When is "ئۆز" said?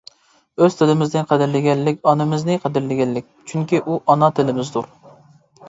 0.63-0.77